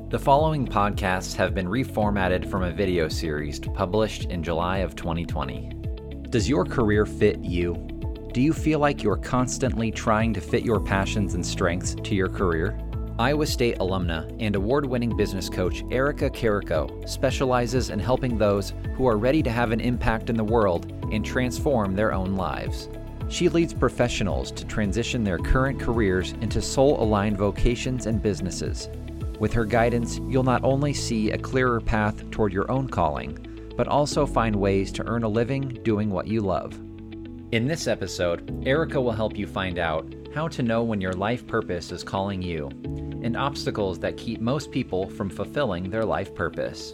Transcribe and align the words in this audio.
The 0.09 0.17
following 0.17 0.65
podcasts 0.65 1.35
have 1.35 1.53
been 1.53 1.67
reformatted 1.67 2.49
from 2.49 2.63
a 2.63 2.71
video 2.71 3.09
series 3.09 3.59
published 3.59 4.25
in 4.31 4.41
July 4.41 4.79
of 4.79 4.95
2020. 4.95 5.69
Does 6.31 6.49
your 6.49 6.65
career 6.65 7.05
fit 7.05 7.45
you? 7.45 7.75
Do 8.37 8.43
you 8.43 8.53
feel 8.53 8.77
like 8.77 9.01
you're 9.01 9.17
constantly 9.17 9.89
trying 9.89 10.31
to 10.35 10.41
fit 10.41 10.63
your 10.63 10.79
passions 10.79 11.33
and 11.33 11.43
strengths 11.43 11.95
to 11.95 12.13
your 12.13 12.29
career? 12.29 12.77
Iowa 13.17 13.47
State 13.47 13.79
alumna 13.79 14.31
and 14.39 14.55
award 14.55 14.85
winning 14.85 15.17
business 15.17 15.49
coach 15.49 15.83
Erica 15.89 16.29
Carrico 16.29 17.03
specializes 17.07 17.89
in 17.89 17.97
helping 17.97 18.37
those 18.37 18.73
who 18.95 19.07
are 19.07 19.17
ready 19.17 19.41
to 19.41 19.49
have 19.49 19.71
an 19.71 19.79
impact 19.79 20.29
in 20.29 20.37
the 20.37 20.43
world 20.43 20.91
and 21.11 21.25
transform 21.25 21.95
their 21.95 22.13
own 22.13 22.35
lives. 22.35 22.89
She 23.27 23.49
leads 23.49 23.73
professionals 23.73 24.51
to 24.51 24.67
transition 24.67 25.23
their 25.23 25.39
current 25.39 25.79
careers 25.79 26.33
into 26.33 26.61
soul 26.61 27.01
aligned 27.01 27.39
vocations 27.39 28.05
and 28.05 28.21
businesses. 28.21 28.87
With 29.39 29.51
her 29.53 29.65
guidance, 29.65 30.19
you'll 30.27 30.43
not 30.43 30.63
only 30.63 30.93
see 30.93 31.31
a 31.31 31.39
clearer 31.39 31.81
path 31.81 32.29
toward 32.29 32.53
your 32.53 32.69
own 32.69 32.87
calling, 32.87 33.35
but 33.75 33.87
also 33.87 34.27
find 34.27 34.55
ways 34.55 34.91
to 34.91 35.07
earn 35.07 35.23
a 35.23 35.27
living 35.27 35.79
doing 35.81 36.11
what 36.11 36.27
you 36.27 36.41
love. 36.41 36.79
In 37.53 37.65
this 37.65 37.87
episode, 37.87 38.61
Erica 38.67 38.99
will 38.99 39.13
help 39.13 39.37
you 39.37 39.47
find 39.47 39.79
out 39.79 40.05
how 40.35 40.49
to 40.49 40.61
know 40.61 40.83
when 40.83 40.99
your 40.99 41.13
life 41.13 41.47
purpose 41.47 41.93
is 41.93 42.03
calling 42.03 42.41
you 42.41 42.67
and 43.23 43.37
obstacles 43.37 43.99
that 43.99 44.17
keep 44.17 44.41
most 44.41 44.69
people 44.69 45.09
from 45.09 45.29
fulfilling 45.29 45.89
their 45.89 46.03
life 46.03 46.35
purpose. 46.35 46.91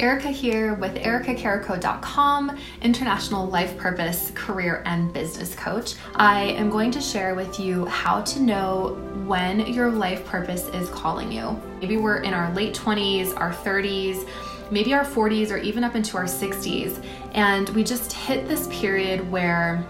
Erica 0.00 0.30
here 0.30 0.74
with 0.74 0.96
ericacarrico.com, 0.96 2.58
International 2.82 3.46
Life 3.46 3.78
Purpose 3.78 4.32
Career 4.34 4.82
and 4.84 5.12
Business 5.12 5.54
Coach. 5.54 5.94
I 6.16 6.42
am 6.42 6.70
going 6.70 6.90
to 6.90 7.00
share 7.00 7.36
with 7.36 7.60
you 7.60 7.86
how 7.86 8.22
to 8.22 8.40
know 8.40 8.96
when 9.26 9.60
your 9.72 9.92
life 9.92 10.24
purpose 10.24 10.66
is 10.68 10.88
calling 10.88 11.30
you. 11.30 11.60
Maybe 11.80 11.98
we're 11.98 12.18
in 12.18 12.34
our 12.34 12.52
late 12.52 12.74
20s, 12.74 13.38
our 13.38 13.52
30s, 13.52 14.28
maybe 14.70 14.94
our 14.94 15.04
40s, 15.04 15.50
or 15.50 15.58
even 15.58 15.84
up 15.84 15.94
into 15.94 16.16
our 16.16 16.24
60s, 16.24 17.02
and 17.32 17.68
we 17.70 17.84
just 17.84 18.12
hit 18.12 18.48
this 18.48 18.66
period 18.68 19.30
where 19.30 19.86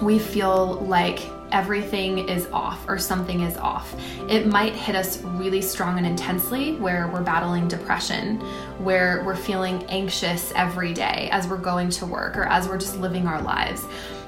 we 0.00 0.18
feel 0.18 0.74
like 0.86 1.20
everything 1.52 2.28
is 2.30 2.46
off 2.46 2.88
or 2.88 2.98
something 2.98 3.42
is 3.42 3.56
off. 3.58 3.94
It 4.28 4.46
might 4.46 4.74
hit 4.74 4.96
us 4.96 5.22
really 5.22 5.60
strong 5.60 5.98
and 5.98 6.06
intensely 6.06 6.76
where 6.76 7.08
we're 7.08 7.22
battling 7.22 7.68
depression, 7.68 8.40
where 8.82 9.22
we're 9.24 9.36
feeling 9.36 9.84
anxious 9.90 10.52
every 10.56 10.94
day 10.94 11.28
as 11.30 11.46
we're 11.46 11.58
going 11.58 11.90
to 11.90 12.06
work 12.06 12.38
or 12.38 12.44
as 12.44 12.68
we're 12.68 12.78
just 12.78 12.96
living 12.96 13.26
our 13.26 13.42
lives. 13.42 13.84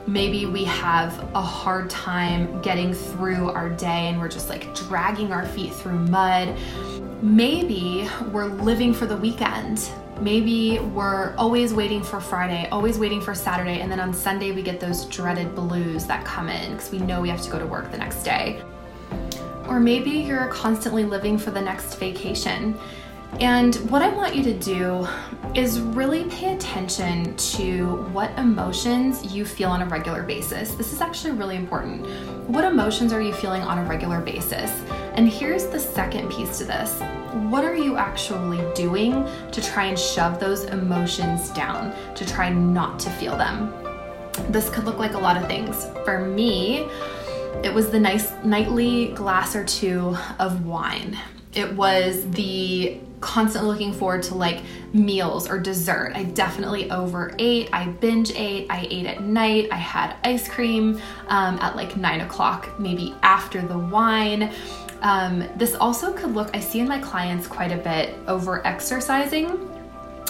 Maybe 0.07 0.47
we 0.47 0.65
have 0.65 1.19
a 1.35 1.43
hard 1.43 1.89
time 1.89 2.61
getting 2.61 2.93
through 2.93 3.51
our 3.51 3.71
day 3.71 4.09
and 4.09 4.21
we're 4.21 4.29
just 4.29 4.49
like 4.49 4.75
dragging 4.75 5.33
our 5.33 5.47
feet 5.47 5.73
through 5.73 5.99
mud. 5.99 6.57
Maybe 7.23 8.09
we're 8.31 8.47
living 8.47 8.93
for 8.93 9.07
the 9.07 9.17
weekend 9.17 9.91
Maybe 10.21 10.79
we're 10.79 11.35
always 11.37 11.75
waiting 11.75 12.03
for 12.03 12.21
Friday, 12.21 12.69
always 12.71 12.99
waiting 12.99 13.21
for 13.21 13.35
Saturday, 13.35 13.81
and 13.81 13.91
then 13.91 13.99
on 13.99 14.15
Sunday 14.15 14.53
we 14.53 14.63
get 14.63 14.79
those 14.79 15.07
dreaded 15.07 15.55
blues 15.57 16.07
that 16.07 16.25
come 16.25 16.49
in 16.49 16.73
because 16.73 16.93
we 16.93 16.99
know 16.99 17.21
we 17.21 17.29
have 17.29 17.43
to 17.43 17.51
go 17.51 17.59
to 17.59 17.67
work 17.67 17.91
the 17.91 17.99
next 17.99 18.23
day. 18.23 18.63
Or 19.67 19.81
maybe 19.81 20.11
you're 20.11 20.47
constantly 20.49 21.05
living 21.05 21.37
for 21.37 21.51
the 21.51 21.61
next 21.61 21.97
vacation. 21.97 22.79
And 23.41 23.75
what 23.91 24.01
I 24.01 24.09
want 24.11 24.37
you 24.37 24.45
to 24.45 24.55
do 24.55 25.09
is 25.55 25.81
really 25.81 26.25
pay 26.25 26.55
attention 26.55 27.37
to 27.37 27.97
what 28.13 28.31
emotions 28.39 29.35
you 29.35 29.45
feel 29.45 29.71
on 29.71 29.83
a 29.83 29.87
regular 29.87 30.23
basis. 30.23 30.75
This 30.75 30.93
is 30.93 31.01
actually 31.01 31.33
really 31.33 31.57
important. 31.57 32.07
What 32.49 32.65
emotions 32.65 33.13
are 33.13 33.21
you 33.21 33.33
feeling 33.33 33.63
on 33.63 33.79
a 33.79 33.85
regular 33.85 34.21
basis? 34.21 34.71
And 35.15 35.29
here's 35.29 35.67
the 35.67 35.81
second 35.81 36.31
piece 36.31 36.59
to 36.59 36.65
this 36.65 37.01
what 37.51 37.65
are 37.65 37.77
you 37.77 37.97
actually 37.97 38.65
doing 38.75 39.27
to 39.51 39.61
try 39.61 39.87
and 39.87 39.99
shove 39.99 40.39
those 40.39 40.65
emotions 40.65 41.51
down, 41.51 41.93
to 42.15 42.25
try 42.25 42.49
not 42.49 42.99
to 43.01 43.11
feel 43.11 43.37
them? 43.37 43.73
This 44.51 44.71
could 44.71 44.85
look 44.85 44.99
like 44.99 45.15
a 45.15 45.19
lot 45.19 45.37
of 45.37 45.47
things. 45.47 45.87
For 46.05 46.21
me, 46.27 46.89
it 47.63 47.73
was 47.73 47.91
the 47.91 47.99
nice 47.99 48.33
nightly 48.45 49.09
glass 49.09 49.57
or 49.57 49.65
two 49.65 50.17
of 50.39 50.65
wine. 50.65 51.19
It 51.53 51.73
was 51.75 52.29
the 52.31 53.01
constantly 53.25 53.71
looking 53.71 53.93
forward 53.93 54.23
to 54.23 54.35
like 54.35 54.63
meals 54.93 55.49
or 55.49 55.59
dessert. 55.59 56.13
I 56.15 56.25
definitely 56.25 56.91
overate. 56.91 57.71
I 57.73 57.87
binge 57.87 58.31
ate. 58.37 58.67
I 58.69 58.87
ate 58.91 59.07
at 59.07 59.23
night. 59.23 59.69
I 59.73 59.77
had 59.77 60.17
ice 60.23 60.47
cream 60.47 61.01
um, 61.29 61.59
at 61.59 61.75
like 61.75 61.97
nine 61.97 62.21
o'clock, 62.21 62.79
maybe 62.79 63.15
after 63.23 63.63
the 63.63 63.79
wine. 63.79 64.53
Um, 65.01 65.49
this 65.57 65.75
also 65.75 66.13
could 66.13 66.35
look, 66.35 66.51
I 66.55 66.61
see 66.61 66.81
in 66.81 66.89
my 66.89 66.99
clients 66.99 67.47
quite 67.47 67.73
a 67.73 67.77
bit 67.77 68.15
over 68.27 68.65
exercising. 68.67 69.74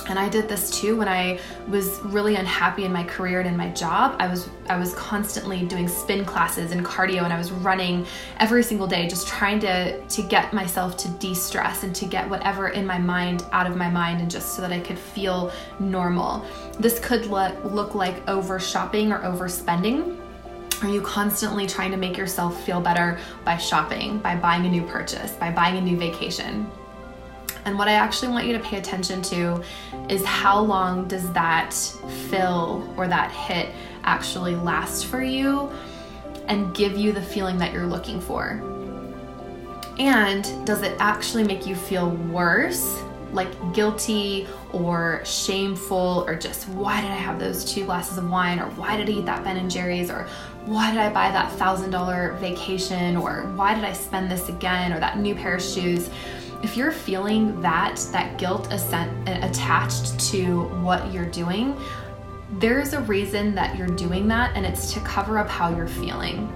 And 0.09 0.19
I 0.19 0.28
did 0.28 0.48
this 0.48 0.70
too 0.70 0.97
when 0.97 1.09
I 1.09 1.38
was 1.69 2.00
really 2.03 2.37
unhappy 2.37 2.84
in 2.84 2.92
my 2.92 3.04
career 3.04 3.41
and 3.41 3.48
in 3.48 3.56
my 3.56 3.70
job. 3.70 4.16
I 4.19 4.28
was 4.28 4.48
I 4.69 4.76
was 4.76 4.94
constantly 4.94 5.65
doing 5.65 5.88
spin 5.88 6.25
classes 6.25 6.72
and 6.72 6.84
cardio 6.84 7.22
and 7.22 7.32
I 7.32 7.38
was 7.38 7.50
running 7.50 8.06
every 8.38 8.62
single 8.62 8.87
day 8.87 9.09
just 9.09 9.26
trying 9.26 9.60
to 9.60 10.00
to 10.00 10.22
get 10.22 10.53
myself 10.53 10.97
to 10.98 11.09
de-stress 11.09 11.84
and 11.84 11.94
to 11.97 12.06
get 12.06 12.28
whatever 12.28 12.69
in 12.69 12.87
my 12.87 12.98
mind 12.98 13.44
out 13.53 13.66
of 13.66 13.76
my 13.76 13.88
mind 13.88 14.20
and 14.20 14.31
just 14.31 14.54
so 14.54 14.62
that 14.62 14.72
I 14.72 14.81
could 14.81 14.98
feel 14.98 15.53
normal. 15.81 16.44
This 16.78 16.98
could 17.00 17.26
look 17.26 17.54
look 17.65 17.94
like 17.94 18.28
over 18.28 18.60
shopping 18.60 19.12
or 19.12 19.21
overspending 19.21 20.21
are 20.82 20.88
you 20.88 21.00
constantly 21.00 21.66
trying 21.66 21.92
to 21.92 21.97
make 21.97 22.19
yourself 22.19 22.62
feel 22.65 22.81
better 22.81 23.19
by 23.44 23.56
shopping, 23.56 24.19
by 24.19 24.36
buying 24.36 24.66
a 24.66 24.69
new 24.69 24.82
purchase, 24.86 25.32
by 25.32 25.50
buying 25.50 25.78
a 25.78 25.81
new 25.81 25.97
vacation? 25.97 26.71
And 27.64 27.78
what 27.78 27.88
I 27.88 27.92
actually 27.92 28.28
want 28.28 28.47
you 28.47 28.52
to 28.52 28.60
pay 28.60 28.76
attention 28.76 29.22
to 29.22 29.62
is 30.08 30.25
how 30.25 30.60
long 30.60 31.08
does 31.08 31.32
that 31.32 31.72
fill 32.28 32.92
or 32.97 33.08
that 33.08 33.30
hit 33.30 33.70
actually 34.04 34.54
last 34.54 35.06
for 35.06 35.22
you 35.22 35.70
and 36.47 36.74
give 36.74 36.97
you 36.97 37.12
the 37.12 37.22
feeling 37.22 37.56
that 37.58 37.72
you're 37.72 37.86
looking 37.86 38.20
for? 38.20 38.60
And 39.98 40.66
does 40.66 40.82
it 40.82 40.97
actually 40.98 41.44
make 41.44 41.66
you 41.66 41.74
feel 41.74 42.10
worse 42.10 43.03
like 43.34 43.74
guilty 43.74 44.47
or 44.72 45.20
shameful 45.24 46.24
or 46.26 46.36
just 46.36 46.69
why 46.69 47.00
did 47.00 47.10
I 47.10 47.16
have 47.16 47.41
those 47.41 47.64
two 47.64 47.84
glasses 47.84 48.16
of 48.16 48.30
wine 48.30 48.60
or 48.60 48.66
why 48.70 48.97
did 48.97 49.08
I 49.08 49.12
eat 49.12 49.26
that 49.26 49.42
Ben 49.42 49.56
and 49.56 49.69
Jerry's 49.69 50.08
or 50.08 50.28
why 50.66 50.91
did 50.91 51.00
I 51.00 51.12
buy 51.12 51.30
that 51.32 51.53
thousand 51.53 51.91
dollar 51.91 52.36
vacation 52.41 53.16
or 53.16 53.53
why 53.56 53.74
did 53.74 53.84
I 53.84 53.92
spend 53.92 54.30
this 54.30 54.48
again 54.48 54.92
or 54.92 55.00
that 55.00 55.19
new 55.19 55.34
pair 55.34 55.56
of 55.56 55.62
shoes. 55.62 56.08
If 56.64 56.78
you're 56.78 56.92
feeling 56.92 57.60
that 57.60 57.97
that 58.10 58.38
guilt 58.38 58.72
ascent, 58.72 59.28
uh, 59.28 59.47
attached 59.47 60.19
to 60.30 60.62
what 60.80 61.12
you're 61.12 61.26
doing, 61.26 61.78
there's 62.52 62.94
a 62.94 63.02
reason 63.02 63.54
that 63.54 63.76
you're 63.76 63.86
doing 63.86 64.26
that 64.28 64.56
and 64.56 64.64
it's 64.64 64.94
to 64.94 65.00
cover 65.00 65.36
up 65.36 65.47
how 65.47 65.76
you're 65.76 65.86
feeling. 65.86 66.50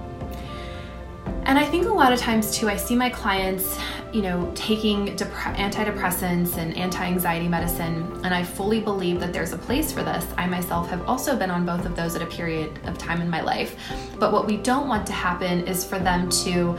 And 1.43 1.59
I 1.59 1.63
think 1.63 1.85
a 1.85 1.93
lot 1.93 2.11
of 2.11 2.17
times 2.17 2.57
too, 2.57 2.67
I 2.67 2.75
see 2.75 2.95
my 2.95 3.11
clients, 3.11 3.77
you 4.11 4.23
know, 4.23 4.51
taking 4.55 5.15
dep- 5.15 5.29
antidepressants 5.29 6.57
and 6.57 6.75
anti 6.75 7.05
anxiety 7.05 7.47
medicine, 7.47 8.19
and 8.23 8.33
I 8.33 8.43
fully 8.43 8.79
believe 8.79 9.19
that 9.19 9.31
there's 9.31 9.53
a 9.53 9.59
place 9.59 9.91
for 9.91 10.01
this. 10.01 10.25
I 10.37 10.47
myself 10.47 10.89
have 10.89 11.07
also 11.07 11.37
been 11.37 11.51
on 11.51 11.67
both 11.67 11.85
of 11.85 11.95
those 11.95 12.15
at 12.15 12.23
a 12.23 12.25
period 12.25 12.79
of 12.85 12.97
time 12.97 13.21
in 13.21 13.29
my 13.29 13.41
life. 13.41 13.75
But 14.17 14.33
what 14.33 14.47
we 14.47 14.57
don't 14.57 14.87
want 14.87 15.05
to 15.05 15.13
happen 15.13 15.67
is 15.67 15.85
for 15.85 15.99
them 15.99 16.31
to 16.31 16.75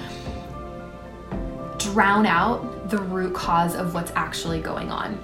drown 1.78 2.26
out 2.26 2.80
the 2.90 2.98
root 2.98 3.34
cause 3.34 3.75
of 3.75 3.94
what's 3.94 4.12
actually 4.14 4.60
going 4.60 4.90
on. 4.90 5.19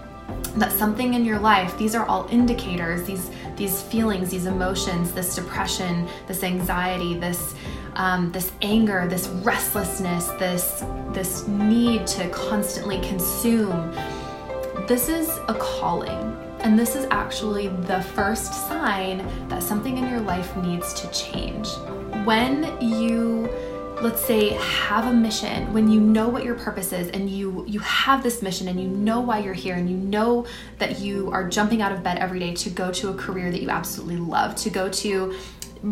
That 0.56 0.72
something 0.72 1.14
in 1.14 1.24
your 1.24 1.38
life 1.38 1.76
these 1.78 1.94
are 1.94 2.06
all 2.06 2.26
indicators 2.30 3.06
these 3.06 3.30
these 3.56 3.82
feelings 3.82 4.30
these 4.30 4.46
emotions 4.46 5.12
this 5.12 5.34
depression 5.34 6.08
this 6.26 6.42
anxiety 6.42 7.14
this 7.14 7.54
um, 7.94 8.32
this 8.32 8.52
anger 8.62 9.06
this 9.06 9.28
restlessness 9.28 10.26
this 10.38 10.82
this 11.12 11.46
need 11.48 12.06
to 12.06 12.28
constantly 12.30 13.00
consume. 13.00 13.92
This 14.86 15.08
is 15.08 15.28
a 15.48 15.54
calling 15.54 16.36
and 16.60 16.78
this 16.78 16.96
is 16.96 17.06
actually 17.10 17.68
the 17.68 18.02
first 18.02 18.52
sign 18.68 19.18
that 19.48 19.62
something 19.62 19.98
in 19.98 20.08
your 20.08 20.20
life 20.20 20.56
needs 20.56 20.92
to 20.94 21.10
change. 21.10 21.68
When 22.24 22.76
you 22.80 23.48
let's 24.02 24.22
say 24.22 24.50
have 24.50 25.06
a 25.06 25.12
mission 25.12 25.72
when 25.72 25.90
you 25.90 25.98
know 25.98 26.28
what 26.28 26.44
your 26.44 26.54
purpose 26.54 26.92
is 26.92 27.08
and 27.08 27.30
you 27.30 27.64
you 27.66 27.80
have 27.80 28.22
this 28.22 28.42
mission 28.42 28.68
and 28.68 28.78
you 28.78 28.88
know 28.88 29.20
why 29.20 29.38
you're 29.38 29.54
here 29.54 29.74
and 29.74 29.88
you 29.88 29.96
know 29.96 30.44
that 30.78 30.98
you 30.98 31.30
are 31.30 31.48
jumping 31.48 31.80
out 31.80 31.92
of 31.92 32.02
bed 32.02 32.18
every 32.18 32.38
day 32.38 32.54
to 32.54 32.68
go 32.68 32.92
to 32.92 33.08
a 33.08 33.14
career 33.14 33.50
that 33.50 33.62
you 33.62 33.70
absolutely 33.70 34.16
love 34.16 34.54
to 34.54 34.68
go 34.68 34.90
to 34.90 35.34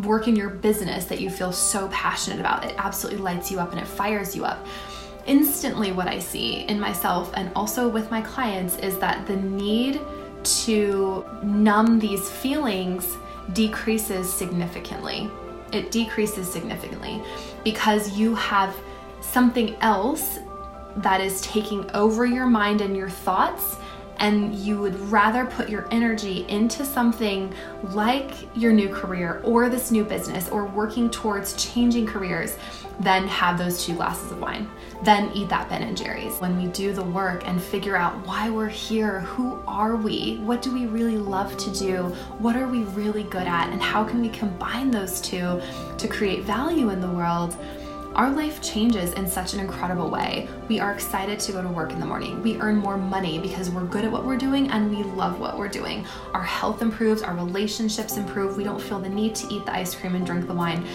work 0.02 0.28
in 0.28 0.36
your 0.36 0.50
business 0.50 1.06
that 1.06 1.20
you 1.20 1.30
feel 1.30 1.52
so 1.52 1.88
passionate 1.88 2.40
about. 2.40 2.64
It 2.64 2.74
absolutely 2.78 3.22
lights 3.22 3.50
you 3.50 3.58
up 3.58 3.70
and 3.72 3.80
it 3.80 3.86
fires 3.86 4.36
you 4.36 4.44
up. 4.44 4.66
Instantly 5.26 5.92
what 5.92 6.06
i 6.06 6.18
see 6.18 6.64
in 6.64 6.78
myself 6.78 7.32
and 7.34 7.50
also 7.56 7.88
with 7.88 8.10
my 8.10 8.20
clients 8.20 8.76
is 8.76 8.98
that 8.98 9.26
the 9.26 9.36
need 9.36 9.98
to 10.42 11.24
numb 11.42 11.98
these 11.98 12.28
feelings 12.28 13.16
decreases 13.54 14.30
significantly 14.30 15.30
it 15.74 15.90
decreases 15.90 16.50
significantly 16.50 17.22
because 17.64 18.16
you 18.16 18.34
have 18.34 18.74
something 19.20 19.76
else 19.76 20.38
that 20.96 21.20
is 21.20 21.40
taking 21.40 21.90
over 21.92 22.24
your 22.24 22.46
mind 22.46 22.80
and 22.80 22.96
your 22.96 23.08
thoughts 23.08 23.76
and 24.18 24.54
you 24.54 24.78
would 24.78 24.98
rather 25.10 25.44
put 25.46 25.68
your 25.68 25.86
energy 25.90 26.46
into 26.48 26.84
something 26.84 27.52
like 27.90 28.32
your 28.56 28.72
new 28.72 28.88
career 28.88 29.40
or 29.44 29.68
this 29.68 29.90
new 29.90 30.04
business 30.04 30.48
or 30.48 30.66
working 30.66 31.10
towards 31.10 31.54
changing 31.54 32.06
careers 32.06 32.56
than 33.00 33.26
have 33.26 33.58
those 33.58 33.84
two 33.84 33.94
glasses 33.94 34.30
of 34.30 34.40
wine. 34.40 34.68
Then 35.02 35.30
eat 35.34 35.48
that 35.48 35.68
Ben 35.68 35.82
and 35.82 35.96
Jerry's. 35.96 36.38
When 36.38 36.56
we 36.56 36.68
do 36.68 36.92
the 36.92 37.02
work 37.02 37.46
and 37.46 37.60
figure 37.60 37.96
out 37.96 38.14
why 38.26 38.50
we're 38.50 38.68
here, 38.68 39.20
who 39.20 39.60
are 39.66 39.96
we? 39.96 40.38
What 40.38 40.62
do 40.62 40.72
we 40.72 40.86
really 40.86 41.18
love 41.18 41.56
to 41.56 41.70
do? 41.72 42.04
What 42.38 42.56
are 42.56 42.68
we 42.68 42.84
really 42.84 43.24
good 43.24 43.46
at? 43.46 43.70
And 43.70 43.82
how 43.82 44.04
can 44.04 44.20
we 44.20 44.28
combine 44.28 44.90
those 44.90 45.20
two 45.20 45.60
to 45.98 46.08
create 46.08 46.44
value 46.44 46.90
in 46.90 47.00
the 47.00 47.10
world? 47.10 47.56
Our 48.14 48.30
life 48.30 48.62
changes 48.62 49.12
in 49.14 49.26
such 49.26 49.54
an 49.54 49.60
incredible 49.60 50.08
way. 50.08 50.48
We 50.68 50.78
are 50.78 50.92
excited 50.92 51.40
to 51.40 51.52
go 51.52 51.62
to 51.62 51.68
work 51.68 51.92
in 51.92 51.98
the 51.98 52.06
morning. 52.06 52.40
We 52.42 52.60
earn 52.60 52.76
more 52.76 52.96
money 52.96 53.40
because 53.40 53.70
we're 53.70 53.86
good 53.86 54.04
at 54.04 54.12
what 54.12 54.24
we're 54.24 54.36
doing 54.36 54.70
and 54.70 54.88
we 54.88 55.02
love 55.02 55.40
what 55.40 55.58
we're 55.58 55.68
doing. 55.68 56.06
Our 56.32 56.42
health 56.42 56.80
improves, 56.80 57.22
our 57.22 57.34
relationships 57.34 58.16
improve. 58.16 58.56
We 58.56 58.62
don't 58.62 58.80
feel 58.80 59.00
the 59.00 59.08
need 59.08 59.34
to 59.36 59.52
eat 59.52 59.66
the 59.66 59.74
ice 59.74 59.96
cream 59.96 60.14
and 60.14 60.24
drink 60.24 60.46
the 60.46 60.54
wine. 60.54 60.86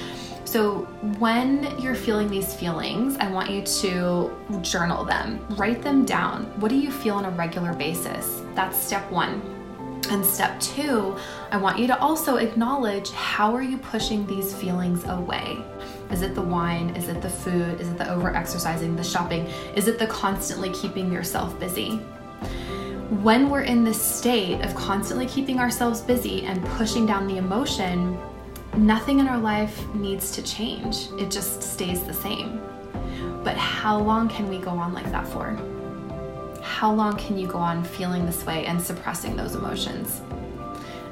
So, 0.46 0.86
when 1.20 1.78
you're 1.80 1.94
feeling 1.94 2.28
these 2.28 2.56
feelings, 2.56 3.18
I 3.18 3.30
want 3.30 3.52
you 3.52 3.62
to 3.62 4.60
journal 4.62 5.04
them, 5.04 5.46
write 5.52 5.84
them 5.84 6.06
down. 6.06 6.46
What 6.60 6.70
do 6.70 6.76
you 6.76 6.90
feel 6.90 7.16
on 7.16 7.26
a 7.26 7.30
regular 7.32 7.74
basis? 7.74 8.42
That's 8.56 8.76
step 8.76 9.12
one. 9.12 9.42
And 10.10 10.26
step 10.26 10.60
two, 10.60 11.16
I 11.52 11.58
want 11.58 11.78
you 11.78 11.86
to 11.88 12.00
also 12.00 12.38
acknowledge 12.38 13.12
how 13.12 13.54
are 13.54 13.62
you 13.62 13.78
pushing 13.78 14.26
these 14.26 14.56
feelings 14.56 15.04
away? 15.06 15.64
Is 16.12 16.22
it 16.22 16.36
the 16.36 16.42
wine? 16.42 16.96
Is 16.96 17.08
it 17.08 17.22
the 17.22 17.30
food? 17.30 17.80
Is 17.80 17.88
it 17.88 17.98
the 17.98 18.10
over 18.12 18.36
exercising, 18.36 18.96
the 18.96 19.04
shopping? 19.04 19.46
Is 19.76 19.88
it 19.88 20.00
the 20.00 20.08
constantly 20.08 20.72
keeping 20.72 21.12
yourself 21.12 21.60
busy? 21.60 21.98
When 23.22 23.50
we're 23.50 23.64
in 23.64 23.84
this 23.84 24.02
state 24.02 24.62
of 24.62 24.76
constantly 24.76 25.26
keeping 25.26 25.60
ourselves 25.60 26.02
busy 26.02 26.46
and 26.46 26.64
pushing 26.78 27.06
down 27.06 27.28
the 27.28 27.38
emotion, 27.38 28.18
nothing 28.78 29.20
in 29.20 29.28
our 29.28 29.40
life 29.40 29.88
needs 29.94 30.32
to 30.32 30.44
change. 30.44 31.08
It 31.18 31.32
just 31.32 31.62
stays 31.62 32.04
the 32.04 32.14
same. 32.14 32.62
But 33.44 33.58
how 33.58 34.00
long 34.00 34.30
can 34.30 34.48
we 34.50 34.58
go 34.58 34.72
on 34.72 34.94
like 34.94 35.12
that 35.12 35.28
for? 35.28 35.58
How 36.62 36.94
long 36.94 37.18
can 37.18 37.38
you 37.38 37.48
go 37.48 37.58
on 37.58 37.84
feeling 37.84 38.26
this 38.26 38.46
way 38.46 38.66
and 38.66 38.82
suppressing 38.82 39.36
those 39.36 39.56
emotions? 39.56 40.22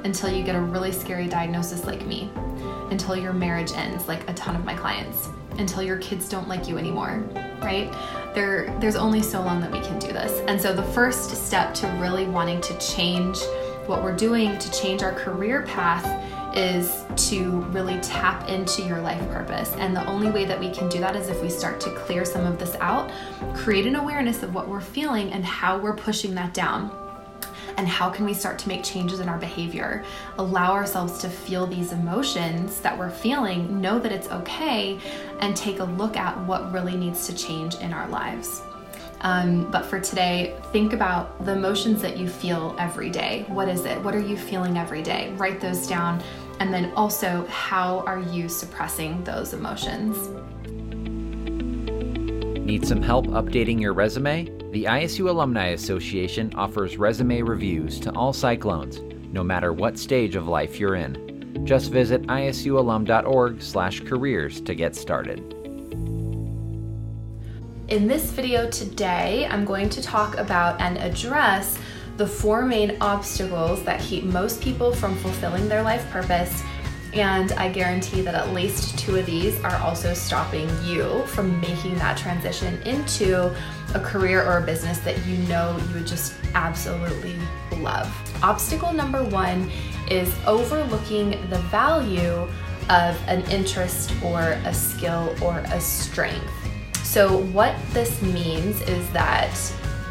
Until 0.04 0.30
you 0.30 0.44
get 0.44 0.54
a 0.54 0.60
really 0.60 0.92
scary 0.92 1.26
diagnosis 1.26 1.84
like 1.84 2.06
me, 2.06 2.30
until 2.90 3.16
your 3.16 3.32
marriage 3.32 3.72
ends, 3.72 4.08
like 4.08 4.28
a 4.28 4.34
ton 4.34 4.56
of 4.56 4.64
my 4.64 4.74
clients, 4.74 5.28
until 5.58 5.82
your 5.82 5.98
kids 5.98 6.28
don't 6.28 6.48
like 6.48 6.68
you 6.68 6.78
anymore, 6.78 7.22
right? 7.60 7.92
There, 8.34 8.74
there's 8.80 8.96
only 8.96 9.22
so 9.22 9.42
long 9.42 9.60
that 9.60 9.70
we 9.70 9.80
can 9.80 9.98
do 9.98 10.08
this. 10.08 10.40
And 10.46 10.60
so 10.60 10.72
the 10.72 10.84
first 10.84 11.30
step 11.46 11.74
to 11.74 11.86
really 12.00 12.26
wanting 12.26 12.60
to 12.62 12.78
change 12.78 13.38
what 13.86 14.02
we're 14.02 14.16
doing 14.16 14.58
to 14.58 14.70
change 14.70 15.02
our 15.02 15.12
career 15.12 15.62
path 15.62 16.06
is 16.56 17.04
to 17.28 17.60
really 17.72 17.98
tap 18.00 18.48
into 18.48 18.82
your 18.82 19.00
life 19.00 19.20
purpose. 19.30 19.72
And 19.74 19.94
the 19.94 20.04
only 20.06 20.30
way 20.30 20.44
that 20.44 20.58
we 20.58 20.70
can 20.70 20.88
do 20.88 20.98
that 21.00 21.16
is 21.16 21.28
if 21.28 21.42
we 21.42 21.50
start 21.50 21.80
to 21.82 21.90
clear 21.90 22.24
some 22.24 22.46
of 22.46 22.58
this 22.58 22.74
out, 22.76 23.10
create 23.54 23.86
an 23.86 23.96
awareness 23.96 24.42
of 24.42 24.54
what 24.54 24.68
we're 24.68 24.80
feeling 24.80 25.32
and 25.32 25.44
how 25.44 25.78
we're 25.78 25.96
pushing 25.96 26.34
that 26.34 26.54
down 26.54 26.90
and 27.78 27.88
how 27.88 28.10
can 28.10 28.26
we 28.26 28.34
start 28.34 28.58
to 28.58 28.68
make 28.68 28.84
changes 28.84 29.20
in 29.20 29.28
our 29.28 29.38
behavior 29.38 30.04
allow 30.36 30.72
ourselves 30.72 31.18
to 31.18 31.28
feel 31.30 31.66
these 31.66 31.92
emotions 31.92 32.80
that 32.80 32.98
we're 32.98 33.08
feeling 33.08 33.80
know 33.80 33.98
that 33.98 34.12
it's 34.12 34.28
okay 34.28 34.98
and 35.40 35.56
take 35.56 35.78
a 35.78 35.84
look 35.84 36.16
at 36.16 36.38
what 36.44 36.70
really 36.72 36.96
needs 36.96 37.26
to 37.26 37.34
change 37.34 37.76
in 37.76 37.94
our 37.94 38.08
lives 38.08 38.60
um, 39.22 39.68
but 39.70 39.84
for 39.84 39.98
today, 39.98 40.56
think 40.72 40.92
about 40.92 41.44
the 41.44 41.52
emotions 41.52 42.00
that 42.02 42.16
you 42.16 42.28
feel 42.28 42.76
every 42.78 43.10
day. 43.10 43.44
What 43.48 43.68
is 43.68 43.84
it? 43.84 44.00
What 44.02 44.14
are 44.14 44.20
you 44.20 44.36
feeling 44.36 44.78
every 44.78 45.02
day? 45.02 45.32
Write 45.36 45.60
those 45.60 45.88
down. 45.88 46.22
And 46.60 46.72
then 46.72 46.92
also, 46.94 47.44
how 47.46 48.00
are 48.00 48.20
you 48.20 48.48
suppressing 48.48 49.24
those 49.24 49.54
emotions? 49.54 50.16
Need 52.64 52.86
some 52.86 53.02
help 53.02 53.26
updating 53.28 53.80
your 53.80 53.92
resume? 53.92 54.57
The 54.70 54.84
ISU 54.84 55.30
Alumni 55.30 55.68
Association 55.68 56.52
offers 56.54 56.98
resume 56.98 57.40
reviews 57.40 57.98
to 58.00 58.12
all 58.12 58.34
Cyclones, 58.34 59.00
no 59.32 59.42
matter 59.42 59.72
what 59.72 59.98
stage 59.98 60.36
of 60.36 60.46
life 60.46 60.78
you're 60.78 60.94
in. 60.94 61.64
Just 61.64 61.90
visit 61.90 62.20
isualum.org/careers 62.24 64.60
to 64.60 64.74
get 64.74 64.94
started. 64.94 65.38
In 67.88 68.06
this 68.06 68.30
video 68.30 68.68
today, 68.68 69.48
I'm 69.50 69.64
going 69.64 69.88
to 69.88 70.02
talk 70.02 70.36
about 70.36 70.78
and 70.82 70.98
address 70.98 71.78
the 72.18 72.26
four 72.26 72.66
main 72.66 72.98
obstacles 73.00 73.82
that 73.84 74.02
keep 74.02 74.24
most 74.24 74.60
people 74.60 74.92
from 74.92 75.16
fulfilling 75.16 75.70
their 75.70 75.82
life 75.82 76.06
purpose 76.10 76.62
and 77.14 77.52
I 77.52 77.70
guarantee 77.70 78.20
that 78.22 78.34
at 78.34 78.52
least 78.52 78.98
two 78.98 79.16
of 79.16 79.26
these 79.26 79.58
are 79.60 79.76
also 79.76 80.12
stopping 80.14 80.68
you 80.84 81.22
from 81.26 81.60
making 81.60 81.94
that 81.96 82.18
transition 82.18 82.80
into 82.82 83.54
a 83.94 84.00
career 84.00 84.44
or 84.44 84.58
a 84.58 84.62
business 84.62 84.98
that 84.98 85.24
you 85.26 85.36
know 85.48 85.78
you 85.88 85.94
would 85.94 86.06
just 86.06 86.34
absolutely 86.54 87.34
love. 87.78 88.12
Obstacle 88.42 88.92
number 88.92 89.24
one 89.24 89.70
is 90.10 90.34
overlooking 90.46 91.30
the 91.48 91.58
value 91.70 92.48
of 92.90 93.20
an 93.28 93.42
interest 93.50 94.12
or 94.22 94.40
a 94.64 94.74
skill 94.74 95.34
or 95.42 95.58
a 95.58 95.80
strength. 95.80 96.52
So, 97.04 97.38
what 97.38 97.74
this 97.92 98.20
means 98.20 98.80
is 98.82 99.08
that 99.10 99.54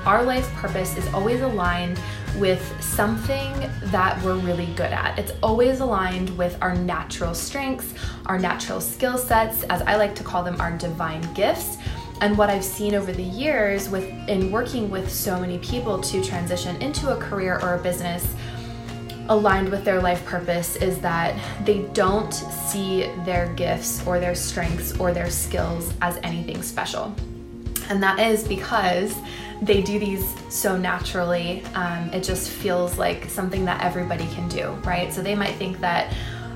our 0.05 0.23
life 0.23 0.51
purpose 0.55 0.97
is 0.97 1.05
always 1.13 1.41
aligned 1.41 1.99
with 2.35 2.83
something 2.83 3.53
that 3.85 4.21
we're 4.23 4.37
really 4.37 4.67
good 4.67 4.91
at. 4.91 5.17
It's 5.17 5.31
always 5.41 5.79
aligned 5.79 6.35
with 6.37 6.57
our 6.61 6.75
natural 6.75 7.33
strengths, 7.33 7.93
our 8.25 8.37
natural 8.37 8.81
skill 8.81 9.17
sets, 9.17 9.63
as 9.63 9.81
I 9.83 9.95
like 9.95 10.15
to 10.15 10.23
call 10.23 10.43
them, 10.43 10.59
our 10.59 10.77
divine 10.77 11.21
gifts. 11.33 11.77
And 12.21 12.37
what 12.37 12.49
I've 12.49 12.63
seen 12.63 12.95
over 12.95 13.11
the 13.11 13.23
years 13.23 13.89
with 13.89 14.03
in 14.27 14.51
working 14.51 14.89
with 14.89 15.11
so 15.11 15.39
many 15.39 15.59
people 15.59 16.01
to 16.01 16.23
transition 16.23 16.81
into 16.81 17.15
a 17.15 17.19
career 17.19 17.59
or 17.61 17.75
a 17.75 17.79
business 17.79 18.35
aligned 19.29 19.69
with 19.69 19.83
their 19.83 20.01
life 20.01 20.25
purpose 20.25 20.77
is 20.77 20.99
that 20.99 21.37
they 21.65 21.79
don't 21.93 22.33
see 22.33 23.11
their 23.25 23.53
gifts 23.53 24.05
or 24.07 24.19
their 24.19 24.35
strengths 24.35 24.97
or 24.99 25.13
their 25.13 25.29
skills 25.29 25.93
as 26.01 26.17
anything 26.23 26.61
special. 26.61 27.13
And 27.89 28.01
that 28.03 28.19
is 28.19 28.47
because 28.47 29.15
they 29.61 29.81
do 29.81 29.99
these 29.99 30.35
so 30.49 30.77
naturally. 30.77 31.63
Um, 31.73 32.09
it 32.13 32.23
just 32.23 32.49
feels 32.49 32.97
like 32.97 33.29
something 33.29 33.65
that 33.65 33.83
everybody 33.83 34.27
can 34.27 34.47
do, 34.49 34.69
right? 34.85 35.11
So 35.11 35.21
they 35.21 35.35
might 35.35 35.55
think 35.55 35.79
that, 35.79 36.13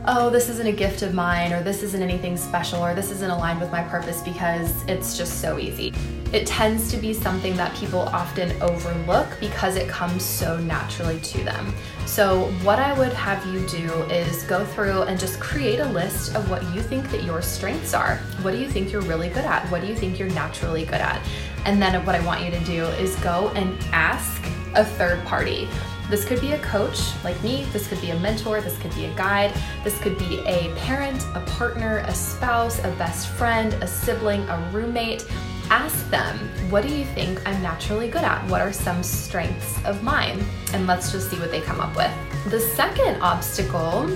oh, 0.07 0.29
this 0.29 0.49
isn't 0.49 0.67
a 0.67 0.71
gift 0.71 1.01
of 1.01 1.13
mine, 1.13 1.53
or 1.53 1.63
this 1.63 1.83
isn't 1.83 2.01
anything 2.01 2.37
special, 2.37 2.83
or 2.83 2.93
this 2.93 3.11
isn't 3.11 3.29
aligned 3.29 3.59
with 3.59 3.71
my 3.71 3.83
purpose 3.83 4.21
because 4.21 4.83
it's 4.87 5.17
just 5.17 5.41
so 5.41 5.59
easy. 5.59 5.93
It 6.33 6.47
tends 6.47 6.89
to 6.91 6.97
be 6.97 7.13
something 7.13 7.57
that 7.57 7.75
people 7.75 7.99
often 7.99 8.59
overlook 8.61 9.27
because 9.41 9.75
it 9.75 9.89
comes 9.89 10.23
so 10.23 10.57
naturally 10.57 11.19
to 11.19 11.43
them. 11.43 11.73
So, 12.05 12.45
what 12.63 12.79
I 12.79 12.97
would 12.97 13.11
have 13.13 13.45
you 13.53 13.67
do 13.67 13.91
is 14.03 14.43
go 14.43 14.63
through 14.63 15.03
and 15.03 15.19
just 15.19 15.41
create 15.41 15.79
a 15.79 15.85
list 15.89 16.33
of 16.35 16.49
what 16.49 16.63
you 16.73 16.81
think 16.81 17.09
that 17.11 17.23
your 17.23 17.41
strengths 17.41 17.93
are. 17.93 18.15
What 18.43 18.51
do 18.51 18.57
you 18.57 18.69
think 18.69 18.93
you're 18.93 19.01
really 19.01 19.27
good 19.27 19.43
at? 19.43 19.69
What 19.69 19.81
do 19.81 19.87
you 19.87 19.95
think 19.95 20.19
you're 20.19 20.29
naturally 20.29 20.85
good 20.85 21.01
at? 21.01 21.21
And 21.65 21.81
then 21.81 22.03
what 22.05 22.15
I 22.15 22.25
want 22.25 22.43
you 22.43 22.51
to 22.51 22.59
do 22.61 22.85
is 22.85 23.15
go 23.17 23.49
and 23.55 23.77
ask 23.91 24.43
a 24.75 24.83
third 24.83 25.23
party. 25.25 25.67
This 26.09 26.25
could 26.25 26.41
be 26.41 26.51
a 26.51 26.59
coach 26.59 26.99
like 27.23 27.41
me, 27.41 27.63
this 27.71 27.87
could 27.87 28.01
be 28.01 28.09
a 28.09 28.19
mentor, 28.19 28.59
this 28.59 28.77
could 28.79 28.93
be 28.95 29.05
a 29.05 29.13
guide, 29.15 29.53
this 29.83 29.97
could 29.99 30.17
be 30.17 30.39
a 30.45 30.73
parent, 30.75 31.25
a 31.35 31.39
partner, 31.41 31.99
a 31.99 32.13
spouse, 32.13 32.79
a 32.79 32.91
best 32.97 33.29
friend, 33.29 33.73
a 33.75 33.87
sibling, 33.87 34.41
a 34.49 34.69
roommate. 34.73 35.25
Ask 35.69 36.09
them, 36.09 36.37
what 36.69 36.85
do 36.85 36.93
you 36.93 37.05
think 37.05 37.47
I'm 37.47 37.61
naturally 37.61 38.09
good 38.09 38.23
at? 38.23 38.45
What 38.49 38.59
are 38.59 38.73
some 38.73 39.03
strengths 39.03 39.81
of 39.85 40.03
mine? 40.03 40.43
And 40.73 40.85
let's 40.85 41.13
just 41.13 41.29
see 41.29 41.39
what 41.39 41.49
they 41.49 41.61
come 41.61 41.79
up 41.79 41.95
with. 41.95 42.11
The 42.49 42.59
second 42.59 43.21
obstacle 43.21 44.07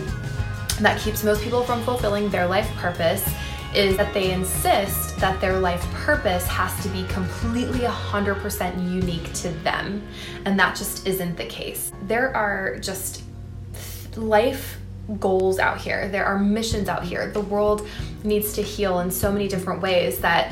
that 0.82 1.00
keeps 1.00 1.24
most 1.24 1.42
people 1.42 1.64
from 1.64 1.82
fulfilling 1.84 2.30
their 2.30 2.46
life 2.46 2.70
purpose 2.76 3.24
is 3.76 3.98
that 3.98 4.14
they 4.14 4.32
insist 4.32 5.18
that 5.18 5.40
their 5.42 5.60
life 5.60 5.84
purpose 5.94 6.48
has 6.48 6.82
to 6.84 6.90
be 6.90 7.04
completely 7.08 7.80
100% 7.80 8.92
unique 8.92 9.34
to 9.34 9.50
them. 9.64 10.02
And 10.46 10.58
that 10.60 10.76
just 10.76 11.06
isn't 11.06 11.36
the 11.36 11.46
case. 11.46 11.92
There 12.04 12.36
are 12.36 12.78
just 12.80 13.24
life 14.16 14.78
goals 15.20 15.60
out 15.60 15.80
here, 15.80 16.08
there 16.08 16.26
are 16.26 16.40
missions 16.40 16.90
out 16.90 17.04
here. 17.04 17.30
The 17.30 17.42
world 17.42 17.88
needs 18.24 18.54
to 18.54 18.62
heal 18.62 19.00
in 19.00 19.12
so 19.12 19.32
many 19.32 19.48
different 19.48 19.82
ways 19.82 20.20
that 20.20 20.52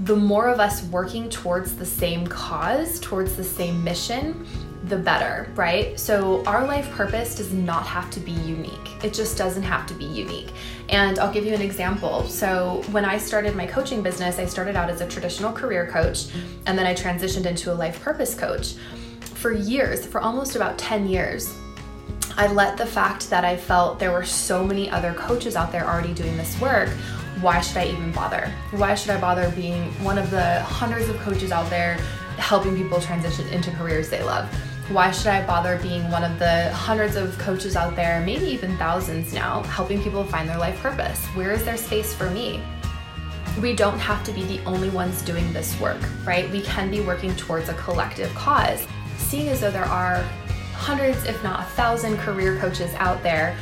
the 0.00 0.14
more 0.14 0.46
of 0.48 0.60
us 0.60 0.84
working 0.84 1.28
towards 1.28 1.74
the 1.74 1.86
same 1.86 2.26
cause, 2.26 3.00
towards 3.00 3.34
the 3.34 3.42
same 3.42 3.82
mission, 3.82 4.46
the 4.88 4.96
better, 4.96 5.50
right? 5.54 5.98
So, 5.98 6.44
our 6.44 6.66
life 6.66 6.90
purpose 6.90 7.34
does 7.34 7.52
not 7.52 7.86
have 7.86 8.10
to 8.12 8.20
be 8.20 8.32
unique. 8.32 9.04
It 9.04 9.12
just 9.12 9.36
doesn't 9.36 9.62
have 9.62 9.86
to 9.86 9.94
be 9.94 10.04
unique. 10.04 10.50
And 10.88 11.18
I'll 11.18 11.32
give 11.32 11.44
you 11.44 11.54
an 11.54 11.62
example. 11.62 12.24
So, 12.24 12.82
when 12.90 13.04
I 13.04 13.18
started 13.18 13.54
my 13.54 13.66
coaching 13.66 14.02
business, 14.02 14.38
I 14.38 14.46
started 14.46 14.76
out 14.76 14.90
as 14.90 15.00
a 15.00 15.08
traditional 15.08 15.52
career 15.52 15.86
coach 15.86 16.26
and 16.66 16.78
then 16.78 16.86
I 16.86 16.94
transitioned 16.94 17.46
into 17.46 17.72
a 17.72 17.74
life 17.74 18.02
purpose 18.02 18.34
coach. 18.34 18.74
For 19.20 19.52
years, 19.52 20.04
for 20.04 20.20
almost 20.20 20.56
about 20.56 20.78
10 20.78 21.08
years, 21.08 21.54
I 22.36 22.46
let 22.48 22.76
the 22.76 22.86
fact 22.86 23.30
that 23.30 23.44
I 23.44 23.56
felt 23.56 23.98
there 23.98 24.12
were 24.12 24.24
so 24.24 24.64
many 24.64 24.90
other 24.90 25.12
coaches 25.14 25.56
out 25.56 25.72
there 25.72 25.86
already 25.86 26.14
doing 26.14 26.36
this 26.36 26.60
work 26.60 26.90
why 27.40 27.60
should 27.60 27.76
I 27.76 27.86
even 27.86 28.10
bother? 28.12 28.52
Why 28.72 28.94
should 28.94 29.10
I 29.10 29.20
bother 29.20 29.50
being 29.50 29.84
one 30.02 30.18
of 30.18 30.30
the 30.30 30.60
hundreds 30.62 31.08
of 31.08 31.16
coaches 31.18 31.52
out 31.52 31.70
there 31.70 31.94
helping 32.36 32.76
people 32.76 33.00
transition 33.00 33.46
into 33.48 33.70
careers 33.72 34.10
they 34.10 34.22
love? 34.22 34.48
Why 34.90 35.10
should 35.10 35.26
I 35.26 35.46
bother 35.46 35.78
being 35.82 36.10
one 36.10 36.24
of 36.24 36.38
the 36.38 36.72
hundreds 36.72 37.14
of 37.16 37.36
coaches 37.38 37.76
out 37.76 37.94
there, 37.94 38.22
maybe 38.24 38.46
even 38.46 38.74
thousands 38.78 39.34
now, 39.34 39.62
helping 39.64 40.02
people 40.02 40.24
find 40.24 40.48
their 40.48 40.56
life 40.56 40.80
purpose? 40.80 41.22
Where 41.34 41.52
is 41.52 41.62
there 41.62 41.76
space 41.76 42.14
for 42.14 42.30
me? 42.30 42.62
We 43.60 43.76
don't 43.76 43.98
have 43.98 44.24
to 44.24 44.32
be 44.32 44.44
the 44.44 44.64
only 44.64 44.88
ones 44.88 45.20
doing 45.20 45.52
this 45.52 45.78
work, 45.78 46.00
right? 46.24 46.50
We 46.50 46.62
can 46.62 46.90
be 46.90 47.00
working 47.00 47.36
towards 47.36 47.68
a 47.68 47.74
collective 47.74 48.34
cause. 48.34 48.86
Seeing 49.18 49.48
as 49.48 49.60
though 49.60 49.70
there 49.70 49.84
are 49.84 50.22
hundreds, 50.72 51.22
if 51.24 51.42
not 51.44 51.60
a 51.60 51.64
thousand, 51.64 52.16
career 52.16 52.56
coaches 52.58 52.94
out 52.94 53.22
there 53.22 53.56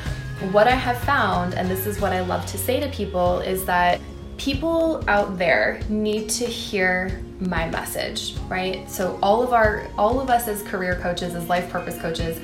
what 0.52 0.68
I 0.68 0.72
have 0.72 0.98
found, 0.98 1.54
and 1.54 1.68
this 1.68 1.86
is 1.86 1.98
what 2.00 2.12
I 2.12 2.20
love 2.20 2.44
to 2.46 2.58
say 2.58 2.78
to 2.78 2.88
people, 2.88 3.40
is 3.40 3.64
that 3.64 4.00
people 4.38 5.02
out 5.08 5.38
there 5.38 5.80
need 5.88 6.28
to 6.30 6.46
hear 6.46 7.22
my 7.40 7.68
message, 7.70 8.34
right? 8.48 8.88
So 8.90 9.18
all 9.22 9.42
of 9.42 9.52
our 9.52 9.88
all 9.98 10.20
of 10.20 10.30
us 10.30 10.48
as 10.48 10.62
career 10.62 10.96
coaches, 10.96 11.34
as 11.34 11.48
life 11.48 11.70
purpose 11.70 11.98
coaches, 11.98 12.40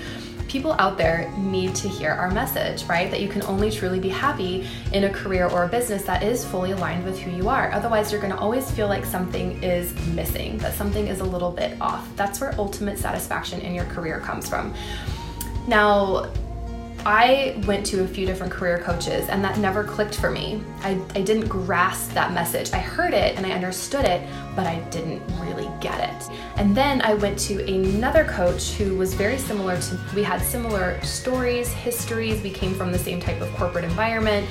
people 0.49 0.72
out 0.78 0.99
there 0.99 1.30
need 1.38 1.75
to 1.75 1.88
hear 1.88 2.11
our 2.11 2.30
message, 2.30 2.84
right? 2.84 3.11
That 3.11 3.20
you 3.20 3.28
can 3.28 3.42
only 3.44 3.70
truly 3.70 3.99
be 3.99 4.11
happy 4.11 4.68
in 4.92 5.04
a 5.04 5.11
career 5.11 5.49
or 5.49 5.64
a 5.64 5.68
business 5.68 6.02
that 6.04 6.22
is 6.22 6.44
fully 6.44 6.72
aligned 6.72 7.04
with 7.04 7.18
who 7.18 7.30
you 7.30 7.49
are. 7.49 7.72
Otherwise, 7.72 8.12
you're 8.12 8.20
going 8.20 8.34
to 8.34 8.38
always 8.38 8.70
feel 8.70 8.87
like 8.87 9.06
something 9.06 9.62
is 9.62 9.94
missing, 10.08 10.58
that 10.58 10.75
something 10.75 11.06
is 11.06 11.20
a 11.20 11.25
little 11.25 11.50
bit 11.50 11.80
off. 11.80 12.06
That's 12.16 12.38
where 12.38 12.54
ultimate 12.58 12.99
satisfaction 12.99 13.62
in 13.62 13.75
your 13.75 13.87
career 13.87 14.20
comes 14.20 14.46
from. 14.46 14.75
Now, 15.66 16.30
I 17.04 17.61
went 17.66 17.85
to 17.87 18.04
a 18.04 18.06
few 18.06 18.26
different 18.26 18.52
career 18.52 18.78
coaches 18.78 19.28
and 19.28 19.42
that 19.42 19.59
never 19.59 19.82
clicked 19.82 20.14
for 20.14 20.30
me. 20.30 20.62
I, 20.82 21.00
I 21.16 21.23
didn't 21.23 21.49
grasp 21.49 22.12
that 22.12 22.32
message. 22.32 22.73
I 22.73 22.78
heard 22.78 23.12
it 23.12 23.37
and 23.37 23.44
I 23.44 23.50
understood 23.50 24.04
it, 24.04 24.28
but 24.54 24.68
I 24.68 24.78
didn't 24.90 25.21
really 25.40 25.68
get 25.80 25.99
it. 25.99 26.30
And 26.56 26.76
then 26.76 27.02
I 27.02 27.14
went 27.14 27.38
to 27.40 27.64
another 27.66 28.25
coach 28.25 28.75
who 28.75 28.97
was 28.97 29.14
very 29.14 29.37
similar 29.37 29.80
to, 29.80 30.00
we 30.14 30.23
had 30.23 30.40
similar 30.40 31.02
stories, 31.02 31.73
histories, 31.73 32.40
we 32.40 32.50
came 32.50 32.73
from 32.73 32.92
the 32.92 32.99
same 32.99 33.18
type 33.18 33.40
of 33.40 33.52
corporate 33.56 33.85
environment. 33.85 34.49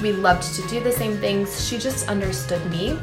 We 0.00 0.12
loved 0.12 0.54
to 0.54 0.66
do 0.68 0.82
the 0.82 0.92
same 0.92 1.18
things. 1.18 1.68
She 1.68 1.76
just 1.76 2.08
understood 2.08 2.64
me 2.70 2.98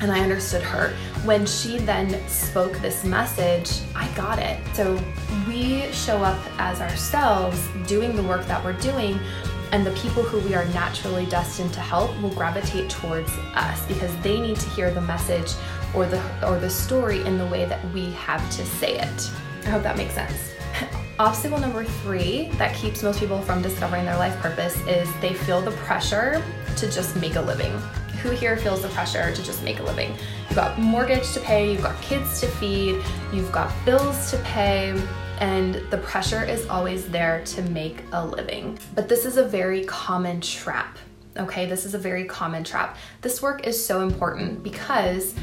and 0.00 0.10
I 0.10 0.20
understood 0.20 0.62
her. 0.62 0.90
When 1.24 1.46
she 1.46 1.78
then 1.78 2.26
spoke 2.28 2.78
this 2.78 3.04
message, 3.04 3.82
I 3.94 4.08
got 4.14 4.38
it. 4.38 4.58
So 4.74 4.98
we 5.46 5.90
show 5.92 6.22
up 6.22 6.40
as 6.58 6.80
ourselves 6.80 7.66
doing 7.86 8.16
the 8.16 8.22
work 8.22 8.46
that 8.46 8.64
we're 8.64 8.72
doing, 8.74 9.18
and 9.72 9.86
the 9.86 9.92
people 9.92 10.22
who 10.22 10.40
we 10.40 10.54
are 10.54 10.64
naturally 10.66 11.26
destined 11.26 11.72
to 11.74 11.80
help 11.80 12.18
will 12.20 12.30
gravitate 12.30 12.90
towards 12.90 13.30
us 13.54 13.86
because 13.86 14.14
they 14.18 14.40
need 14.40 14.56
to 14.56 14.68
hear 14.70 14.90
the 14.90 15.00
message 15.00 15.52
or 15.94 16.06
the 16.06 16.20
or 16.46 16.58
the 16.58 16.70
story 16.70 17.20
in 17.24 17.38
the 17.38 17.46
way 17.46 17.64
that 17.66 17.84
we 17.92 18.10
have 18.12 18.48
to 18.50 18.64
say 18.64 18.98
it. 18.98 19.30
I 19.64 19.70
hope 19.70 19.82
that 19.82 19.96
makes 19.96 20.14
sense. 20.14 20.54
Obstacle 21.18 21.58
number 21.58 21.84
three 21.84 22.48
that 22.54 22.74
keeps 22.74 23.02
most 23.02 23.20
people 23.20 23.42
from 23.42 23.60
discovering 23.60 24.04
their 24.06 24.16
life 24.16 24.36
purpose 24.38 24.76
is 24.86 25.08
they 25.20 25.34
feel 25.34 25.60
the 25.60 25.72
pressure 25.72 26.42
to 26.76 26.90
just 26.90 27.14
make 27.16 27.36
a 27.36 27.40
living. 27.42 27.72
Who 28.22 28.30
here 28.30 28.56
feels 28.58 28.82
the 28.82 28.88
pressure 28.88 29.34
to 29.34 29.42
just 29.42 29.62
make 29.62 29.78
a 29.78 29.82
living? 29.82 30.14
You've 30.48 30.56
got 30.56 30.78
mortgage 30.78 31.32
to 31.32 31.40
pay, 31.40 31.72
you've 31.72 31.82
got 31.82 32.00
kids 32.02 32.40
to 32.40 32.48
feed, 32.48 33.02
you've 33.32 33.50
got 33.50 33.72
bills 33.86 34.30
to 34.30 34.36
pay, 34.38 34.90
and 35.38 35.76
the 35.90 35.96
pressure 35.98 36.44
is 36.44 36.66
always 36.66 37.08
there 37.08 37.42
to 37.46 37.62
make 37.62 38.04
a 38.12 38.26
living. 38.26 38.78
But 38.94 39.08
this 39.08 39.24
is 39.24 39.38
a 39.38 39.44
very 39.44 39.84
common 39.84 40.42
trap. 40.42 40.98
Okay, 41.38 41.64
this 41.64 41.86
is 41.86 41.94
a 41.94 41.98
very 41.98 42.24
common 42.24 42.62
trap. 42.62 42.98
This 43.22 43.40
work 43.40 43.66
is 43.66 43.82
so 43.82 44.02
important 44.02 44.62
because 44.62 45.34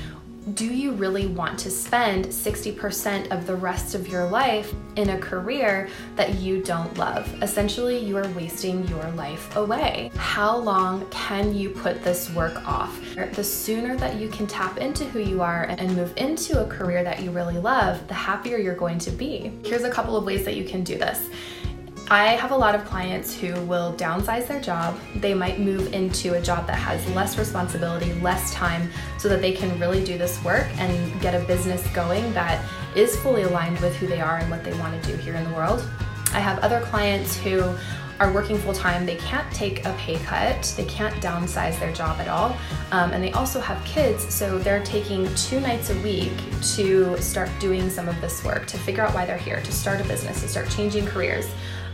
do 0.53 0.65
you 0.65 0.93
really 0.93 1.27
want 1.27 1.59
to 1.59 1.69
spend 1.69 2.25
60% 2.25 3.31
of 3.31 3.45
the 3.45 3.55
rest 3.55 3.95
of 3.95 4.07
your 4.07 4.25
life 4.29 4.73
in 4.95 5.09
a 5.09 5.17
career 5.19 5.89
that 6.15 6.35
you 6.35 6.63
don't 6.63 6.97
love? 6.97 7.27
Essentially, 7.43 7.97
you 7.97 8.15
are 8.15 8.27
wasting 8.29 8.87
your 8.87 9.03
life 9.11 9.53
away. 9.57 10.09
How 10.15 10.55
long 10.55 11.05
can 11.09 11.53
you 11.53 11.69
put 11.69 12.01
this 12.01 12.29
work 12.31 12.55
off? 12.65 12.97
The 13.33 13.43
sooner 13.43 13.97
that 13.97 14.15
you 14.15 14.29
can 14.29 14.47
tap 14.47 14.77
into 14.77 15.03
who 15.05 15.19
you 15.19 15.41
are 15.41 15.63
and 15.63 15.93
move 15.97 16.13
into 16.15 16.63
a 16.63 16.67
career 16.67 17.03
that 17.03 17.21
you 17.21 17.31
really 17.31 17.57
love, 17.57 18.07
the 18.07 18.13
happier 18.13 18.57
you're 18.57 18.75
going 18.75 18.99
to 18.99 19.11
be. 19.11 19.51
Here's 19.65 19.83
a 19.83 19.91
couple 19.91 20.15
of 20.15 20.23
ways 20.23 20.45
that 20.45 20.55
you 20.55 20.63
can 20.63 20.81
do 20.83 20.97
this. 20.97 21.29
I 22.09 22.37
have 22.37 22.51
a 22.51 22.55
lot 22.55 22.73
of 22.73 22.85
clients 22.85 23.35
who 23.37 23.53
will 23.65 23.93
downsize 23.95 24.47
their 24.47 24.61
job. 24.61 24.97
They 25.17 25.33
might 25.33 25.59
move 25.59 25.93
into 25.93 26.35
a 26.35 26.41
job 26.41 26.65
that 26.67 26.77
has 26.77 27.05
less 27.09 27.37
responsibility, 27.37 28.13
less 28.21 28.53
time, 28.53 28.89
so 29.17 29.27
that 29.27 29.41
they 29.41 29.51
can 29.51 29.77
really 29.77 30.01
do 30.05 30.17
this 30.17 30.41
work 30.41 30.67
and 30.77 31.21
get 31.21 31.35
a 31.35 31.45
business 31.45 31.85
going 31.93 32.31
that 32.33 32.63
is 32.95 33.17
fully 33.17 33.41
aligned 33.41 33.77
with 33.81 33.93
who 33.97 34.07
they 34.07 34.21
are 34.21 34.37
and 34.37 34.49
what 34.49 34.63
they 34.63 34.73
want 34.79 35.03
to 35.03 35.11
do 35.11 35.17
here 35.17 35.35
in 35.35 35.43
the 35.43 35.53
world. 35.53 35.85
I 36.31 36.39
have 36.39 36.59
other 36.59 36.79
clients 36.79 37.35
who 37.35 37.75
are 38.21 38.31
working 38.31 38.57
full 38.57 38.73
time, 38.73 39.05
they 39.05 39.17
can't 39.17 39.51
take 39.53 39.85
a 39.85 39.93
pay 39.93 40.17
cut, 40.19 40.73
they 40.75 40.85
can't 40.85 41.13
downsize 41.15 41.79
their 41.79 41.93
job 41.93 42.19
at 42.19 42.27
all, 42.27 42.57
um, 42.91 43.11
and 43.11 43.21
they 43.21 43.31
also 43.33 43.59
have 43.59 43.83
kids, 43.85 44.33
so 44.33 44.57
they're 44.57 44.83
taking 44.83 45.27
two 45.35 45.59
nights 45.59 45.91
a 45.91 46.01
week 46.01 46.31
to 46.75 47.15
start 47.21 47.49
doing 47.59 47.89
some 47.89 48.09
of 48.09 48.19
this 48.21 48.43
work, 48.43 48.65
to 48.67 48.77
figure 48.77 49.03
out 49.03 49.13
why 49.13 49.25
they're 49.25 49.37
here, 49.37 49.61
to 49.61 49.71
start 49.71 50.01
a 50.01 50.03
business, 50.05 50.41
to 50.41 50.47
start 50.47 50.69
changing 50.69 51.05
careers. 51.05 51.47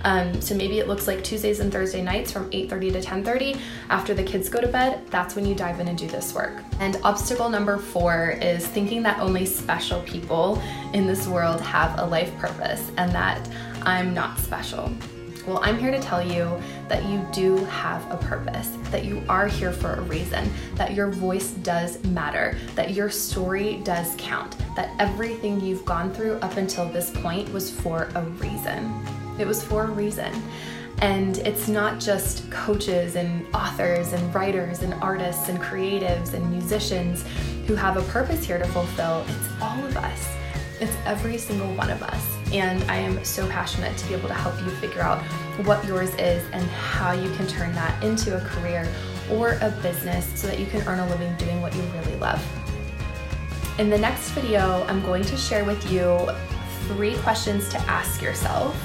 Um, 0.03 0.41
so 0.41 0.55
maybe 0.55 0.79
it 0.79 0.87
looks 0.87 1.07
like 1.07 1.23
Tuesdays 1.23 1.59
and 1.59 1.71
Thursday 1.71 2.01
nights 2.01 2.31
from 2.31 2.49
8:30 2.51 2.91
to 2.91 3.01
10:30 3.01 3.57
after 3.89 4.13
the 4.13 4.23
kids 4.23 4.49
go 4.49 4.59
to 4.59 4.67
bed. 4.67 5.01
That's 5.09 5.35
when 5.35 5.45
you 5.45 5.55
dive 5.55 5.79
in 5.79 5.87
and 5.87 5.97
do 5.97 6.07
this 6.07 6.33
work. 6.33 6.61
And 6.79 6.99
obstacle 7.03 7.49
number 7.49 7.77
four 7.77 8.37
is 8.41 8.65
thinking 8.67 9.03
that 9.03 9.19
only 9.19 9.45
special 9.45 10.01
people 10.01 10.61
in 10.93 11.07
this 11.07 11.27
world 11.27 11.61
have 11.61 11.99
a 11.99 12.05
life 12.05 12.35
purpose 12.37 12.91
and 12.97 13.11
that 13.11 13.49
I'm 13.83 14.13
not 14.13 14.39
special. 14.39 14.91
Well, 15.45 15.59
I'm 15.61 15.77
here 15.77 15.91
to 15.91 15.99
tell 15.99 16.25
you 16.25 16.57
that 16.87 17.03
you 17.03 17.25
do 17.33 17.57
have 17.65 18.09
a 18.09 18.15
purpose, 18.15 18.69
that 18.91 19.03
you 19.03 19.21
are 19.27 19.45
here 19.45 19.73
for 19.73 19.95
a 19.95 20.01
reason, 20.03 20.49
that 20.75 20.93
your 20.93 21.09
voice 21.09 21.51
does 21.51 22.01
matter, 22.05 22.57
that 22.75 22.91
your 22.91 23.09
story 23.09 23.81
does 23.83 24.15
count, 24.17 24.55
that 24.77 24.91
everything 24.99 25.59
you've 25.59 25.83
gone 25.83 26.13
through 26.13 26.35
up 26.35 26.55
until 26.55 26.87
this 26.87 27.09
point 27.09 27.51
was 27.51 27.69
for 27.69 28.07
a 28.15 28.21
reason. 28.21 29.22
It 29.39 29.47
was 29.47 29.63
for 29.63 29.83
a 29.83 29.91
reason. 29.91 30.31
And 30.99 31.39
it's 31.39 31.67
not 31.67 31.99
just 31.99 32.49
coaches 32.51 33.15
and 33.15 33.45
authors 33.53 34.13
and 34.13 34.33
writers 34.33 34.83
and 34.83 34.93
artists 34.95 35.49
and 35.49 35.59
creatives 35.59 36.33
and 36.33 36.49
musicians 36.49 37.25
who 37.67 37.75
have 37.75 37.97
a 37.97 38.01
purpose 38.03 38.45
here 38.45 38.57
to 38.57 38.65
fulfill. 38.65 39.25
It's 39.27 39.61
all 39.61 39.83
of 39.83 39.97
us. 39.97 40.27
It's 40.79 40.95
every 41.05 41.37
single 41.37 41.73
one 41.75 41.89
of 41.89 42.01
us. 42.03 42.37
And 42.51 42.83
I 42.89 42.95
am 42.97 43.23
so 43.23 43.47
passionate 43.47 43.97
to 43.97 44.07
be 44.07 44.13
able 44.13 44.27
to 44.27 44.33
help 44.33 44.59
you 44.61 44.69
figure 44.77 45.01
out 45.01 45.21
what 45.65 45.83
yours 45.85 46.13
is 46.15 46.43
and 46.51 46.63
how 46.67 47.11
you 47.11 47.33
can 47.35 47.47
turn 47.47 47.73
that 47.73 48.03
into 48.03 48.37
a 48.37 48.41
career 48.41 48.87
or 49.31 49.57
a 49.61 49.71
business 49.81 50.27
so 50.39 50.47
that 50.47 50.59
you 50.59 50.65
can 50.67 50.87
earn 50.87 50.99
a 50.99 51.09
living 51.09 51.35
doing 51.37 51.61
what 51.61 51.75
you 51.75 51.81
really 51.81 52.15
love. 52.17 52.41
In 53.79 53.89
the 53.89 53.97
next 53.97 54.29
video, 54.31 54.83
I'm 54.87 55.01
going 55.01 55.23
to 55.23 55.35
share 55.35 55.65
with 55.65 55.91
you 55.91 56.29
three 56.87 57.15
questions 57.19 57.69
to 57.69 57.79
ask 57.81 58.21
yourself 58.21 58.75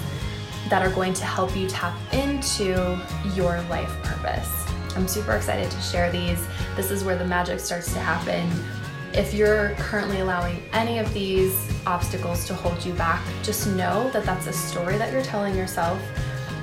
that 0.68 0.82
are 0.82 0.90
going 0.90 1.14
to 1.14 1.24
help 1.24 1.56
you 1.56 1.68
tap 1.68 1.94
into 2.12 2.98
your 3.34 3.60
life 3.62 3.90
purpose. 4.02 4.48
I'm 4.96 5.08
super 5.08 5.36
excited 5.36 5.70
to 5.70 5.80
share 5.80 6.10
these. 6.10 6.44
This 6.76 6.90
is 6.90 7.04
where 7.04 7.16
the 7.16 7.24
magic 7.24 7.60
starts 7.60 7.92
to 7.92 8.00
happen. 8.00 8.50
If 9.12 9.32
you're 9.32 9.70
currently 9.76 10.20
allowing 10.20 10.62
any 10.72 10.98
of 10.98 11.12
these 11.14 11.56
obstacles 11.86 12.44
to 12.46 12.54
hold 12.54 12.84
you 12.84 12.92
back, 12.94 13.22
just 13.42 13.66
know 13.68 14.10
that 14.10 14.24
that's 14.24 14.46
a 14.46 14.52
story 14.52 14.98
that 14.98 15.12
you're 15.12 15.22
telling 15.22 15.56
yourself. 15.56 16.00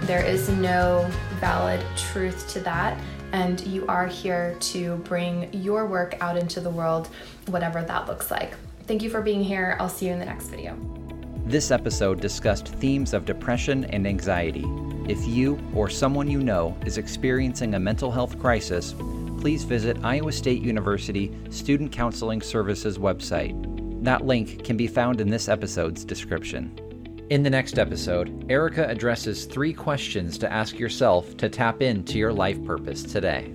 There 0.01 0.23
is 0.23 0.49
no 0.49 1.09
valid 1.39 1.83
truth 1.95 2.47
to 2.49 2.59
that 2.61 2.99
and 3.31 3.59
you 3.67 3.85
are 3.87 4.07
here 4.07 4.55
to 4.59 4.97
bring 4.97 5.51
your 5.51 5.85
work 5.85 6.15
out 6.21 6.37
into 6.37 6.61
the 6.61 6.69
world, 6.69 7.09
whatever 7.47 7.81
that 7.81 8.07
looks 8.07 8.31
like. 8.31 8.53
Thank 8.87 9.01
you 9.01 9.09
for 9.09 9.21
being 9.21 9.43
here. 9.43 9.75
I'll 9.79 9.89
see 9.89 10.05
you 10.05 10.13
in 10.13 10.19
the 10.19 10.25
next 10.25 10.47
video. 10.47 11.04
This 11.45 11.69
episode 11.69 12.21
discussed 12.21 12.69
themes 12.69 13.13
of 13.13 13.25
depression 13.25 13.85
and 13.85 14.07
anxiety. 14.07 14.65
If 15.07 15.27
you 15.27 15.59
or 15.75 15.91
someone 15.91 16.27
you 16.27 16.41
know 16.41 16.75
is 16.87 16.97
experiencing 16.97 17.75
a 17.75 17.79
mental 17.79 18.11
health 18.11 18.39
crisis, 18.39 18.95
please 19.39 19.63
visit 19.63 20.03
Iowa 20.03 20.31
State 20.31 20.63
University 20.63 21.31
Student 21.51 21.91
Counseling 21.91 22.41
Services 22.41 22.97
website. 22.97 23.53
That 24.03 24.25
link 24.25 24.63
can 24.63 24.75
be 24.75 24.87
found 24.87 25.21
in 25.21 25.29
this 25.29 25.47
episode's 25.47 26.03
description. 26.03 26.79
In 27.29 27.43
the 27.43 27.51
next 27.51 27.77
episode, 27.77 28.47
Erica 28.49 28.87
addresses 28.89 29.45
three 29.45 29.71
questions 29.71 30.39
to 30.39 30.51
ask 30.51 30.79
yourself 30.79 31.37
to 31.37 31.47
tap 31.47 31.83
into 31.83 32.17
your 32.17 32.33
life 32.33 32.63
purpose 32.65 33.03
today. 33.03 33.53